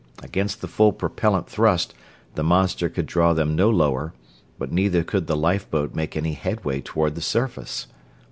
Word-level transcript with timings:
Against 0.23 0.61
the 0.61 0.67
full 0.67 0.93
propellant 0.93 1.47
thrust 1.47 1.93
the 2.33 2.43
monster 2.43 2.89
could 2.89 3.05
draw 3.05 3.33
them 3.33 3.55
no 3.55 3.69
lower, 3.69 4.13
but 4.57 4.71
neither 4.71 5.03
could 5.03 5.27
the 5.27 5.37
lifeboat 5.37 5.93
make 5.93 6.17
any 6.17 6.33
headway 6.33 6.81
toward 6.81 7.13
the 7.13 7.21
surface. 7.21 7.85